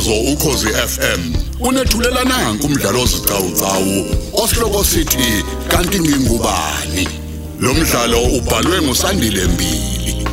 [0.00, 7.08] umsakazo ukhosi FM unethulela nanku umdlalo ozicawucawu osihloko sithi kanti ngingubani?
[7.60, 10.26] Lo mdlalo ubhalwe ngusandile mbili.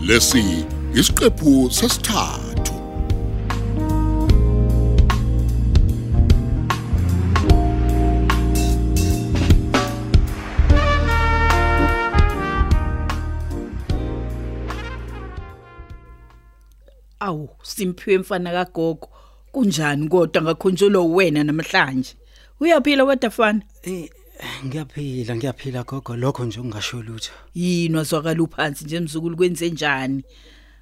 [0.00, 0.44] Lesi
[0.94, 2.43] isiqephu sesithathu.
[17.24, 19.08] Awu, simphiwe mfana kagogo.
[19.52, 22.16] Kunjani kodwa ngakhonjolo wena namhlanje?
[22.60, 23.62] Uyaphila kodwa fana?
[23.82, 24.10] Eh
[24.66, 27.32] ngiyaphila ngiyaphila gogo lokho nje ungasho lutho.
[27.54, 30.24] Yini wazwakala uphansi nje mzukulu kwenze njani?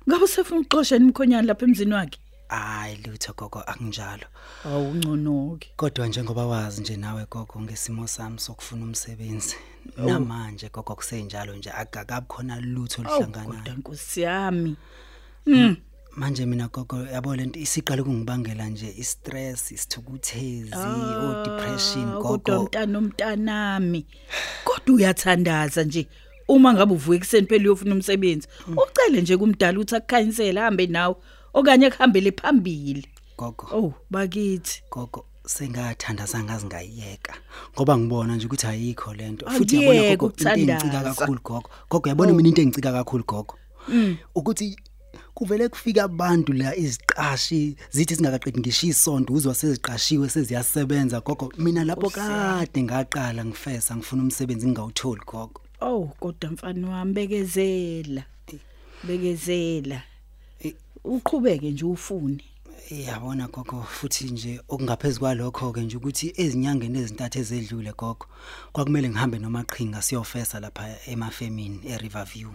[0.09, 2.19] Ngabe usefuna uxoxa nimkhonyana lapha emzini wakhe?
[2.49, 4.27] Hayi lutho gogo akunjalo.
[4.65, 5.69] Awu ngconoke.
[5.77, 9.57] Kodwa njengoba wazi nje nawe gogo ngesimo sami sokufuna umsebenzi.
[9.97, 13.77] Namanje gogo kusenjalo nje akakabi khona lutho Awu kodwa lihlanganayo.
[13.79, 14.77] nkosi yami.
[16.17, 22.63] Manje mina gogo yabo lento isiqale kungibangela nje istress, isithukuthezi, o depression Ah, Kodwa gogo.
[22.65, 24.07] umntana omntanami.
[24.65, 26.07] Kodwa uyathandaza nje.
[26.49, 31.15] Uma ngabe uvuka ekseni phela uyofuna umsebenzi, ucele nje kumdala ukuthi akukhanyisele hambe nawe
[31.55, 33.07] okanye akuhambele phambili.
[33.39, 33.67] Gogo.
[33.73, 34.83] Oh, bakithi.
[34.91, 37.35] gogo sengathandaza ngazi ngayiyeka
[37.75, 41.15] ngoba ngibona nje ukuthi ayikho lento futhi yabona Akuyeke gogo into engicika ukuthandaza.
[41.15, 43.55] kakhulu gogo gogo yabona mina into engicika kakhulu gogo
[44.35, 44.77] ukuthi
[45.35, 52.11] kuvele kufika abantu la iziqashi zithi singakaqedi ngisho isonto uzwa seziqashiwe seziyasebenza gogo mina lapho
[52.11, 58.23] kade ngaqala ngifesa ngifuna umsebenzi ngingawutholi gogo Oh, kodwa mfana wami bekezela.
[59.05, 60.03] Bekezela.
[60.61, 60.75] Eh.
[61.05, 62.45] Uqhubeke nje ufune.
[62.91, 68.27] yabona gogo futhi nje okungaphezulu kwalokho ke nje ukuthi ezinyangeni ezintathu ezedlule gogo
[68.73, 72.51] kwakumele ngihambe nomaqhinga siyofesa lapha emafemini eRiverview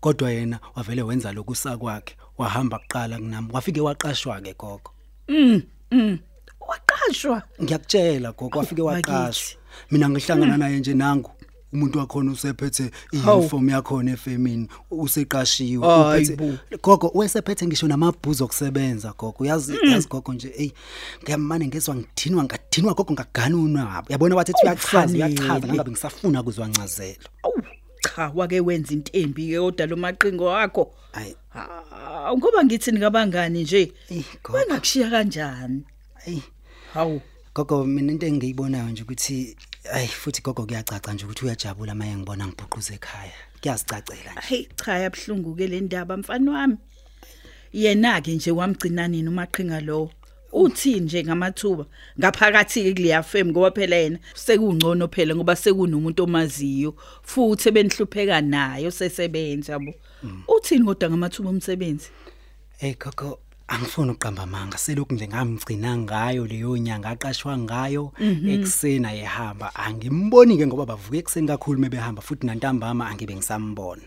[0.00, 4.90] kodwa yena wavele wenza lokusa kwakhe wahamba kuqala kunami wafike waqashwa ke gogo.
[5.28, 6.18] Mm, mm.
[6.60, 7.42] Waqashwa.
[7.62, 9.58] ngiyakutshela gogo wafike Awu, waqashwa.
[9.90, 11.30] mina ngihlangana naye nje nangu
[11.72, 16.58] umuntu wakhona usephethe iuniform yakhona efemini useqashiwe Hayi uphethe bo.
[16.82, 19.44] gogo wesephethe ngisho namabhuzu okusebenza gogo.
[19.44, 20.70] Yazi yazi gogo nje ey
[21.22, 25.24] ngiyamane ngezwe ngidinwa ngadinwa gogo ngaganunwa ngabo yabona wathi uyachaza Kufanele.
[25.24, 27.62] uyachaza ngabe ngisafuna kuzwa ncazelo Awu,
[28.16, 30.94] cha wake wenza intembi ke kodwa lo maqingo wakho.
[31.12, 33.92] ayi Ah, ngoba ngithi nikabangani nje.
[34.08, 34.58] Eh, gogo.
[34.58, 35.84] Bangakushiya kanjani?
[36.26, 36.42] ayi
[36.94, 37.20] Hawu.
[37.54, 39.56] gogo mina into engiyibonayo nje ukuthi
[39.92, 44.98] ayi futhi gogo kuyacaca nje ukuthi uyajabula maye ngibona ngibhuquza ekhaya kuyazicacela nje Hey cha
[44.98, 46.76] yabhlungu ke le ndaba mfana wami.
[47.72, 50.10] Yena ke nje wamgcina nini umaqhinga lo.
[50.52, 51.86] Uthi nje ngamathuba
[52.18, 59.72] ngaphakathi kuleya fem ngoba phela yena sekungcono phela ngoba sekunomuntu omaziyo futhi benihlupheka nayo sesebenza
[59.72, 59.94] yabo.
[60.48, 62.08] Uthini kodwa ngamathuba omsebenzi?
[62.78, 68.12] Hey gogo angifuni uqamba amanga selokhu nje ngamgcina ngayo leyo nyanga aqashwa ngayo
[68.46, 74.02] eksena yehamba angimboni ke ngoba bavuka ekseni kakhulu mebehamba futhi nantambama angibe ngisambona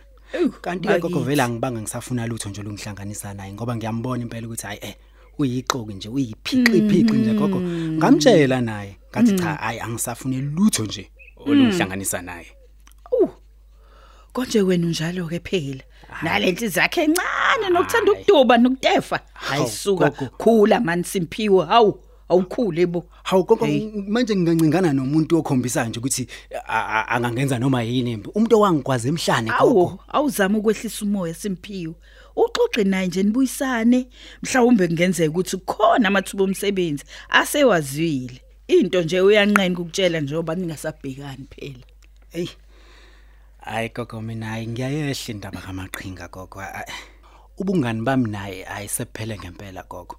[0.62, 1.28] kanti ke gogo bakithi.
[1.28, 4.96] vele angibanga ngisafuna lutho nje lungihlanganisa naye ngoba ngiyambona impela ukuthi hayi eh
[5.40, 7.60] uyixoki nje uyiphiqiphiqi nje gogo
[7.98, 11.12] ngamtshela naye ngathi cha hayi angisafune lutho nje
[11.46, 12.48] olungihlanganisa naye
[13.12, 13.30] Uh.
[14.34, 15.84] Konje wena unjalo ke phela.
[16.24, 19.20] Nalenhliziyo yakhe encane nokuthanda ukuduba nokutefa.
[19.34, 20.32] Hayisuka gogo.
[20.38, 21.66] khula man simphiwe.
[21.66, 22.00] Hawu,
[22.30, 23.06] awukhule bo.
[23.24, 23.92] Hawu gogo Hey.
[24.08, 26.28] manje ngingancingana nomuntu okhombisa nje ukuthi
[26.68, 28.30] a- a- angangenza noma yini impi.
[28.36, 29.80] Umuntu owangikwazi emhlane gogo.
[29.82, 31.94] Awu, awuzama ukwehlisa umoya simphiwe.
[32.36, 34.08] Uxoxe naye nje nibuyisane.
[34.44, 38.42] Mhlawumbe kungenzeka ukuthi kukhona amathuba omsebenzi asewazwile.
[38.68, 41.86] Into nje uyanqena ukutshela njengoba ningasabhekani phela.
[42.34, 42.48] Ey.
[43.60, 46.60] Hayi gogo mina hayi ngiyayehla indaba kamaqhinga gogo.
[46.62, 46.86] A-
[47.58, 50.16] Ubungani bami naye ayisephele ngempela gogo.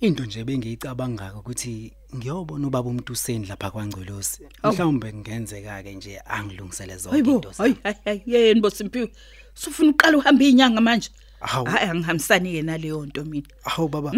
[0.00, 4.42] Into nje bengiyicabanga ukuthi ngiyobona ubaba umuntu useni lapha kwaNgcolosi.
[4.62, 4.74] Awu.
[4.74, 7.76] Mhlawumbe kungenzeka ke nje angilungisele zonke Hayibo, into hayi zami.
[7.84, 9.10] hayi hayi yeni bo simphiwe.
[9.54, 11.10] Sufuna uqala uhambe inyanga manje.
[11.40, 11.66] Hawu.
[11.66, 13.46] Hayi angihambisani ke naleyo nto mina.
[13.64, 14.12] Awu baba.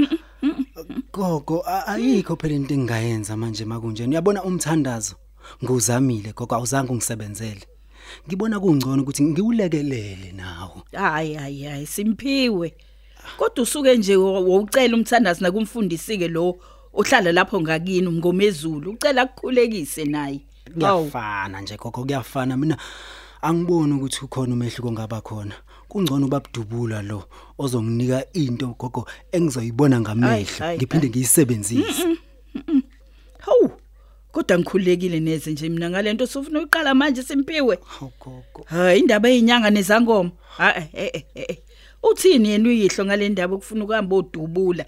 [1.12, 4.10] Gogo a- ayikho phela into engayenza manje makunjeni.
[4.14, 5.14] Uyabona umthandazo
[5.64, 7.64] nguzamile gogo awuzange ungisebenzele.
[8.28, 10.82] Ngibona kungcono ukuthi ngiwulekelele nawo.
[10.92, 12.74] Hayi hayi hayi simphiwe.
[13.36, 16.56] Kodwa usuke nje wo- wocela umthandazi nakumfundisi ke lo
[16.94, 20.40] ohlala lapho ngakini umngomezulu ucela akukhulekise naye.
[20.74, 22.76] Kuyafana nje gogo kuyafana mina
[23.42, 25.54] angiboni ukuthi ukhona umehluko ngaba khona.
[25.88, 27.24] Kungcono babudubula lo
[27.58, 32.16] ozonginika into gogo engizoyibona ngamehlo ngiphinde ngiyisebenzise.
[33.38, 33.70] Hawu.
[34.32, 39.70] kodwa ngikhulekile neze nje mina ngalento sifuna uqala manje simpiwe hawu gogo hayi indaba ezinyanga
[39.70, 41.56] nezangoma ha eh eh eh
[42.02, 44.84] uthini yena uyihlo ngale ndaba ukufuna ukuhamba odubula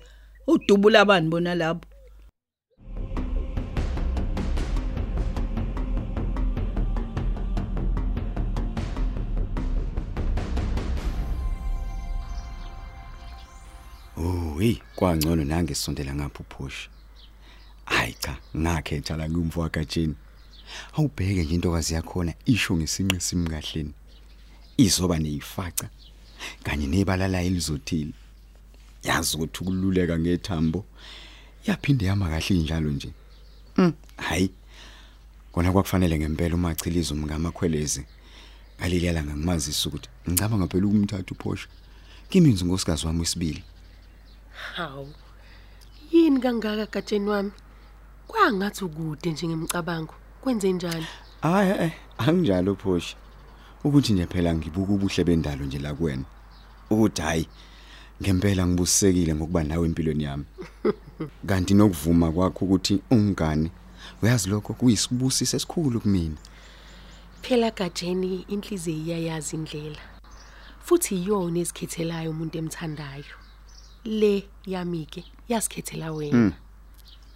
[0.47, 1.89] udubula abani bona lapho
[14.17, 16.89] Oh, hey, kwangcono nange sondela ngapha uphusha.
[17.85, 20.15] Hayi cha, ngakhetha la kumfo wakatsheni.
[20.97, 23.93] Awubheke nje intokazi yakhona isho ngesinqe simkahleni.
[24.77, 25.89] Izoba neyifaca
[26.63, 28.13] kanye nebalala elizothile.
[29.03, 30.85] Yazi ukuthi ukululeka ngethambo
[31.67, 33.11] yaphinde yama kahle njalo nje.
[33.77, 34.51] Mm, hayi.
[35.53, 38.05] Kona kwakufanele ngempela uma achiliza umngamakhwelezi.
[38.79, 41.69] Ngalilela ngangimazisa ukuthi ngicabanga phela ukumthatha uphosha.
[42.31, 43.63] Kimi ngizingosikazi wami wesibili.
[44.75, 45.13] Hawu.
[46.13, 47.53] Yini kangaka gatsheni wami?
[48.27, 50.15] Kwangathi ukude nje ngemicabango.
[50.41, 51.07] Kwenze njani?
[51.43, 53.17] Hayi eh anginjalo phosha.
[53.85, 56.25] Ukuthi nje phela ngibuka ubuhle bendalo nje la kuwena.
[56.91, 57.49] Ukuthi hayi
[58.23, 60.45] ngempela ngibusisekile ngokuba nawe empilweni yami.
[61.47, 63.71] Kanti nokuvuma kwakho ukuthi ungane
[64.23, 66.37] uyazi lokho kuyisibusisi esikhulu kumina.
[67.43, 70.03] Phela gatsheni inhliziyo iyayazi indlela.
[70.85, 73.35] Futhi iyona esikhethelayo umuntu emthandayo.
[74.05, 76.53] Le yami ke yasikhethela wena.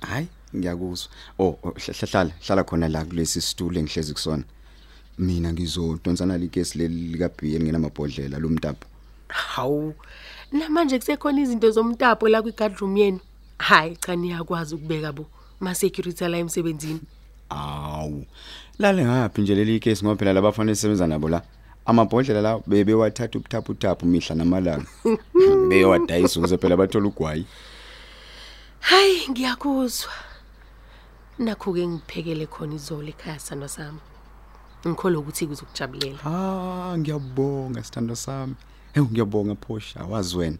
[0.00, 1.10] Hayi ngiyakuzwa.
[1.38, 4.44] Oh oh, hla- hlala hlala khona la kulesi situlo engihlezi kusona.
[5.18, 8.86] Mina ngizodonsana likesi leli lika B nginamabhodlela lomtapo.
[9.28, 9.94] Hawu.
[10.52, 13.20] Namanje kusekhona izinto zomtapo la kwigadroom yenu.
[13.58, 15.26] Hayi cha niyakwazi ukubeka bo
[15.60, 17.00] ma security la emsebenzini.
[17.48, 18.26] Awu.
[18.78, 21.42] Lale ngaphi nje leli case ngoba phela labafana esebenza nabo la.
[21.86, 24.86] Amabhodlela la bebe wathatha ubuthapu uthapu mihla namalanga.
[25.68, 27.46] Beyowadayisa ukuze phela bathola ugwayi.
[28.80, 30.12] Hayi ngiyakuzwa.
[31.38, 34.00] Nakho ke ngiphekele khona izolo ekhaya sando sami.
[34.86, 36.18] Ngikholwa ukuthi kuzokujabulela.
[36.24, 38.54] Ah ngiyabonga sithando sami.
[38.94, 40.58] Hey ngiyabonga phosha wazi wena.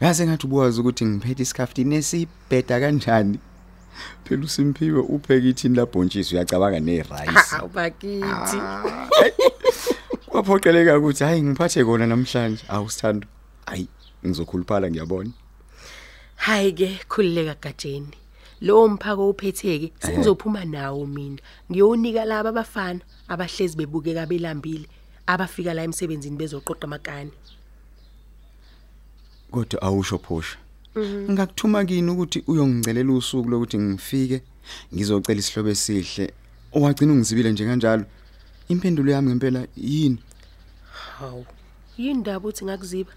[0.00, 3.38] Yazi ngathi ubuwazi ukuthi ngiphethe isikafti nesibheda kanjani.
[4.24, 7.30] Phela uSimphiwe upheke ithini labhontshisi uyacabanga nerice.
[7.50, 8.58] Hawu bakithi.
[10.26, 12.64] Kwaphoqeleka ukuthi hayi ngiphathe kona namhlanje.
[12.68, 13.26] Awu sithando.
[13.66, 13.88] Hayi
[14.26, 15.30] ngizokhuluphala ngiyabona.
[16.36, 18.19] Hayi ke khulileka gatsheni.
[18.60, 21.38] Lo mphako uphetheke sengizophuma nawo mina.
[21.70, 24.86] Ngiyonika laba abafana abahlezi bebukeka belambile
[25.26, 27.32] abafika la emsebenzini bezoqoqa amakani.
[29.50, 30.58] Kodwa awusho phosha.
[31.30, 34.42] Ngakuthuma kini ukuthi uyongicelela usuku lokuthi ngifike
[34.94, 36.32] ngizocela isihlobo esihle.
[36.72, 38.04] Owagcina ungizibile nje kanjalo.
[38.68, 40.18] Impendulo yami ngempela yini?
[41.18, 41.46] Hawu.
[41.98, 43.12] Yindaba uthi ngakuziba.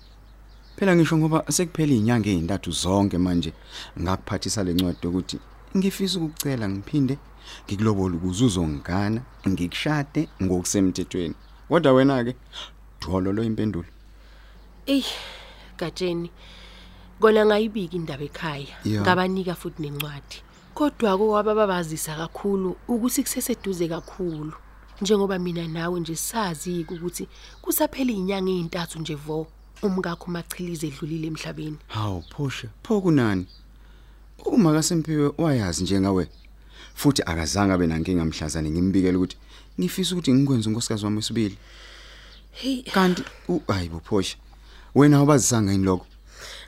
[0.76, 3.52] Phela ngisho ngoba sekuphela izinyanga ezintathu zonke manje
[4.02, 5.38] ngakuphathisa lencwadi ukuthi
[5.78, 7.16] ngifisa ukucela ngiphinde
[7.66, 11.36] ngikulobola ukuze uzongana ngikushade ngokusemthethweni.
[11.70, 12.34] Kodwa wena ke
[13.02, 13.90] dwolo lo impendulo.
[14.86, 15.06] Ey
[15.78, 16.30] gatsheni.
[17.20, 18.76] Kona ngayibika indaba ekhaya.
[18.86, 19.02] Ya.
[19.02, 20.38] Ngabanika futhi nencwadi.
[20.74, 24.54] Kodwa kwababazisa kakhulu ukuthi kuseseduze kakhulu.
[25.02, 27.28] Njengoba mina nawe nje sazi ukuthi
[27.62, 29.48] kusaphela izinyanga ezintathu nje vo
[29.88, 31.78] umkakho machilize edlulile emhlabeni.
[31.88, 33.46] Hawu phosha, pho kunani?
[34.46, 36.28] Uma kaSimpiwe wayazi njengawe.
[36.96, 39.38] Futhi akazange abe nankinga mhlazane ngimbikela ukuthi
[39.80, 41.58] ngifisa ukuthi ngikwenze unkosikazi wami wesibili.
[42.52, 43.24] Hey Kanti
[43.68, 44.38] hayibo phosha.
[44.96, 46.06] Wena awabazisanga yini lokho?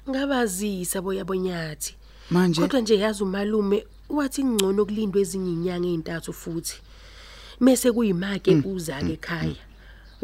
[0.09, 1.95] ngabazisa boyabonyathi.
[2.31, 6.77] Manje Kodwa nje yazi umalume wathi ngcono kulindwe ezinye izinyanga ezintathu futhi.
[7.59, 9.64] Mase kuyimake uza ke ekhaya.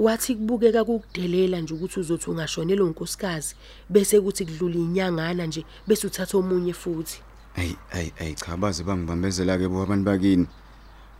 [0.01, 3.55] Wathi kubukeka kukudelela nje ukuthi uzothi ungashonela unkosikazi
[3.89, 7.21] bese kuthi kudlula inyangana nje bese uthatha omunye futhi.
[7.53, 10.47] Hey hey hey cha baze bangibambezela ke bo abantu bakini.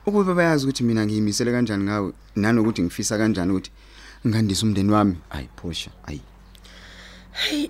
[0.05, 3.71] Ukube bayazi ukuthi mina ngiyimisele kanjani ngawe nanokuthi ngifisa kanjani ukuthi
[4.27, 5.17] ngandise umndeni wami.
[5.29, 6.21] Hayi phosha, hayi.
[7.31, 7.69] Hey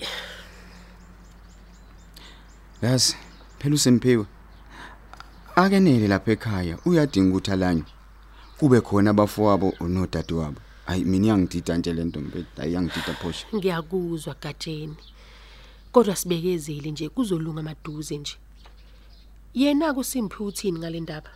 [2.82, 3.16] Yazi,
[3.60, 4.26] phela uSemphiwe.
[5.56, 7.86] Akenele lapha ekhaya, uyadinga ukuthi alanywe.
[8.58, 10.62] Kube khona abafowabo nodade wabo.
[10.92, 13.48] Hayi mina iyangidida nje lento mbe, ayangidida phosha.
[13.56, 14.96] ngiyakuzwa gatsheni.
[15.92, 18.36] Kodwa sibekezele nje kuzolunga amaduze nje.
[19.54, 21.30] Yena kusimphi uthini ngale ndaba?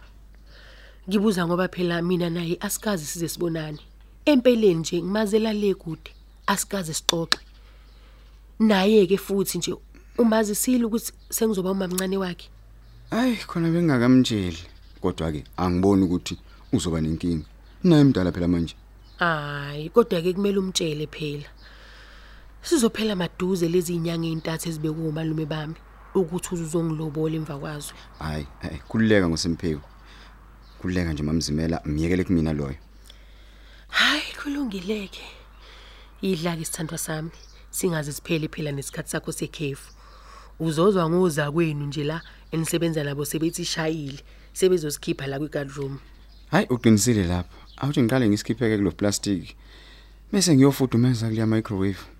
[1.09, 3.79] Ngibuza ngoba phela mina naye asikazi size sibonane.
[4.25, 6.11] Empeleni nje ngimazela le kude,
[6.47, 7.39] asikaze sixoxe.
[8.59, 9.75] Naye ke futhi nje
[10.17, 12.49] umazisile ukuthi sengizoba umamncane wakhe.
[13.09, 14.63] Hayi khona bengakamtsheli.
[15.01, 16.37] Kodwa ke angiboni ukuthi
[16.73, 17.45] uzoba nenkinga.
[17.83, 18.75] Naye mdala phela manje.
[19.19, 21.49] Hayi, kodwa ke kumele umtshele phela.
[22.61, 25.75] Sizophela maduze lezi inyanga ezintathu ezibekwe umalume bami
[26.15, 27.93] ukuthi uzongilobola emva kwazo.
[28.19, 29.81] Hayi, hayi kululeka ngoSemphiwe.
[30.85, 32.75] uyakhuleka nje mamzimela miyekele kumina loyo
[33.87, 35.23] hayi kulungileke
[36.21, 37.31] idla ke sithandwa sami
[37.71, 39.91] singaze siphele phela nesikhathi sakho sekhefu
[40.59, 44.19] uzozwa ngoza kwenu nje la enisebenza nabo sebethi shayile
[44.53, 45.99] sebezozikhipha la kwi-guard room
[46.51, 49.55] hayi uqinisile lapha awuthi ngiqale ngisikhipheke kulo plastic.
[50.31, 52.14] Bese ngiyofudumeza kuleya microwave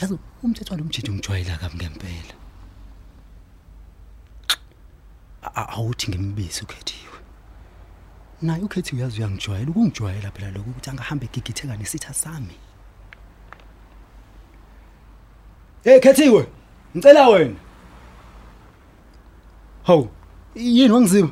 [0.00, 2.34] yazi umthetho walomjiji ngijwayela kabi ngempela
[5.42, 7.18] A- a- awuthi ngimbize ukhethiwe
[8.42, 12.56] naye ukhethiwe yazi uyangijwayela ukungijwayela phela lokho ukuthi angahambe egigitheka nesitha sami
[15.84, 16.46] hey khethiwe
[16.96, 17.56] ngicela wena
[19.82, 20.08] Hawu,
[20.54, 21.28] yini wangiziba?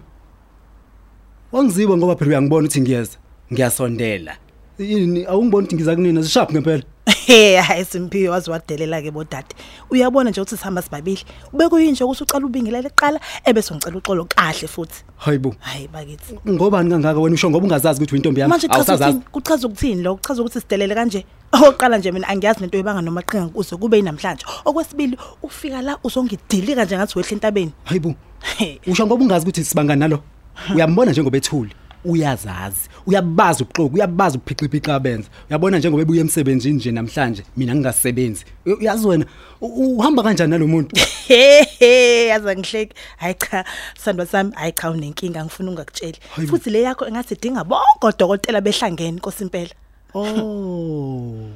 [1.53, 3.19] Wangiziba ngoba phela uyangibona ukuthi ngiyeza,
[3.53, 4.37] ngiyasondela.
[4.79, 6.83] Yini awungiboni ukuthi ngiza kunina zishaphi ngempela?
[7.27, 9.55] Hey hayi simphiwe wazi wadelela ke bodade.
[9.91, 11.25] Uyabona nje ukuthi sihamba sibabili.
[11.53, 15.05] Ube kuyinje ukuthi uqala ubingelela eqala ebese ngicela uxolo kahle futhi.
[15.17, 15.55] Hayibo.
[15.59, 16.39] Hayi bakithi.
[16.49, 18.51] Ngobani kangaka wena usho ngoba ungazazi ukuthi uyintombi yami?
[18.51, 19.23] Manje chaza ukuthini?
[19.33, 20.17] Kuchaza ukuthini lo?
[20.17, 21.25] Kuchaza ukuthi sidelele kanje.
[21.53, 24.47] Oqala nje mina angiyazi nento ebanga nomaqhinga kuze kube inamhlanje.
[24.65, 27.73] Okwesibili ufika la uzongidilika nje ngathi wehle entabeni.
[27.85, 28.15] Hayibo.
[28.57, 28.79] Hey.
[28.87, 30.23] Usho ngoba ungazi ukuthi sibangani nalo.
[30.75, 31.75] Uyambona njengoba ethuli.
[32.05, 35.29] Uyazazi, uyabaza ubuxoki, uyabaza uphiqiphiqa abenza.
[35.51, 38.45] Uyabona njengoba ebuye emsebenzini nje namhlanje, mina ngingasebenzi.
[38.67, 39.27] Uyazi wena
[39.61, 40.97] u- uhamba kanjani nalomuntu?
[41.29, 42.95] Hehe yaza ngihleki.
[43.17, 43.65] Hayi cha,
[43.99, 46.19] sandwa sami, hayi cha unenkinga ngifuna ungakutsheli.
[46.35, 46.57] Hayibo.
[46.57, 49.75] Futhi le yakho engathi idinga bonke odokotela behlangene Nkosi impela.
[50.15, 51.51] Oh.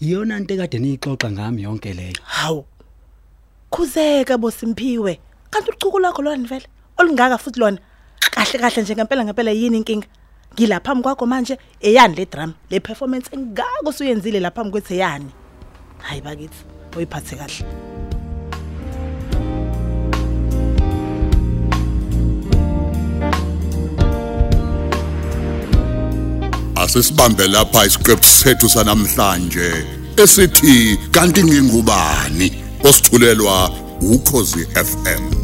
[0.00, 2.16] Iyona into ekade niyixoxa ngami yonke leyo.
[2.24, 2.64] Hawu.
[3.70, 5.18] Khuzeka bosimpiwe.
[5.50, 6.66] Kanti ucuku lakho lona vele
[6.98, 7.78] olungaka futhi lona.
[8.42, 10.06] Kahle kahle nje ngempela ngempela yini inkinga?
[10.54, 15.30] Ngilapha kwakho manje eyani le drum le performance engaka usuyenzile lapha kwethe yani.
[15.98, 16.64] Hayi bakithi
[16.96, 17.64] oyiphathe kahle.
[26.76, 32.52] asisibambe lapha isiqephu sethu sanamhlanje esithi kanti ngingubani
[32.84, 33.70] osithulelwa
[34.00, 35.41] ukhozi FM